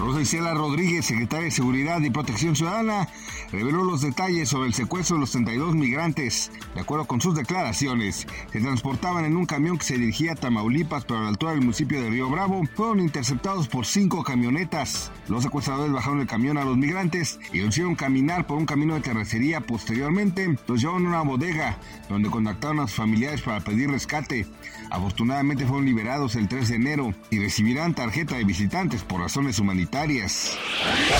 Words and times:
Rosa 0.00 0.22
Isela 0.22 0.54
Rodríguez, 0.54 1.04
secretaria 1.04 1.44
de 1.44 1.50
Seguridad 1.50 2.00
y 2.00 2.08
Protección 2.08 2.56
Ciudadana, 2.56 3.06
reveló 3.52 3.84
los 3.84 4.00
detalles 4.00 4.48
sobre 4.48 4.68
el 4.68 4.72
secuestro 4.72 5.16
de 5.16 5.20
los 5.20 5.32
32 5.32 5.74
migrantes. 5.74 6.50
De 6.74 6.80
acuerdo 6.80 7.04
con 7.04 7.20
sus 7.20 7.34
declaraciones, 7.34 8.26
se 8.50 8.60
transportaban 8.60 9.26
en 9.26 9.36
un 9.36 9.44
camión 9.44 9.76
que 9.76 9.84
se 9.84 9.98
dirigía 9.98 10.32
a 10.32 10.36
Tamaulipas, 10.36 11.04
pero 11.04 11.18
a 11.18 11.22
la 11.24 11.28
altura 11.28 11.52
del 11.52 11.60
municipio 11.60 12.00
de 12.00 12.08
Río 12.08 12.30
Bravo, 12.30 12.62
fueron 12.74 13.00
interceptados 13.00 13.68
por 13.68 13.84
cinco 13.84 14.24
camionetas. 14.24 15.12
Los 15.28 15.42
secuestradores 15.42 15.92
bajaron 15.92 16.20
el 16.20 16.26
camión 16.26 16.56
a 16.56 16.64
los 16.64 16.78
migrantes 16.78 17.38
y 17.52 17.58
los 17.58 17.68
hicieron 17.68 17.94
caminar 17.94 18.46
por 18.46 18.56
un 18.56 18.64
camino 18.64 18.94
de 18.94 19.02
terracería. 19.02 19.60
Posteriormente, 19.60 20.56
los 20.66 20.80
llevaron 20.80 21.04
a 21.04 21.08
una 21.10 21.22
bodega, 21.22 21.76
donde 22.08 22.30
contactaron 22.30 22.80
a 22.80 22.86
sus 22.86 22.96
familiares 22.96 23.42
para 23.42 23.60
pedir 23.60 23.90
rescate. 23.90 24.46
Afortunadamente 24.88 25.66
fueron 25.66 25.84
liberados 25.84 26.36
el 26.36 26.48
3 26.48 26.68
de 26.70 26.74
enero 26.76 27.14
y 27.28 27.38
recibirán 27.38 27.94
tarjeta 27.94 28.36
de 28.36 28.44
visitantes 28.44 29.04
por 29.04 29.20
razones 29.20 29.58
humanitarias. 29.58 29.89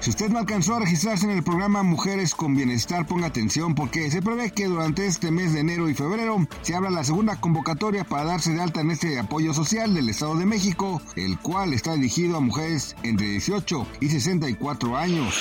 Si 0.00 0.08
usted 0.08 0.30
no 0.30 0.38
alcanzó 0.38 0.76
a 0.76 0.80
registrarse 0.80 1.26
en 1.26 1.32
el 1.32 1.42
programa 1.42 1.82
Mujeres 1.82 2.34
con 2.34 2.56
Bienestar, 2.56 3.06
ponga 3.06 3.26
atención 3.26 3.74
porque 3.74 4.10
se 4.10 4.22
prevé 4.22 4.50
que 4.50 4.64
durante 4.64 5.06
este 5.06 5.30
mes 5.30 5.52
de 5.52 5.60
enero 5.60 5.90
y 5.90 5.94
febrero 5.94 6.46
se 6.62 6.74
abra 6.74 6.88
la 6.88 7.04
segunda 7.04 7.38
convocatoria 7.38 8.04
para 8.04 8.24
darse 8.24 8.52
de 8.52 8.62
alta 8.62 8.80
en 8.80 8.92
este 8.92 9.18
apoyo 9.18 9.52
social 9.52 9.92
del 9.92 10.08
Estado 10.08 10.36
de 10.36 10.46
México, 10.46 11.02
el 11.16 11.38
cual 11.38 11.74
está 11.74 11.94
dirigido 11.94 12.38
a 12.38 12.40
mujeres 12.40 12.96
entre 13.02 13.26
18 13.26 13.86
y 14.00 14.08
64 14.08 14.96
años. 14.96 15.34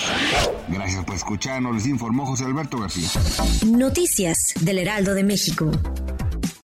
Gracias 0.68 1.06
por 1.06 1.16
escucharnos, 1.16 1.76
les 1.76 1.88
informó 1.88 2.26
José 2.26 2.44
Alberto 2.44 2.80
García. 2.80 3.08
Noticias 3.66 4.54
del 4.60 4.80
Heraldo 4.80 5.14
de 5.14 5.24
México. 5.24 5.72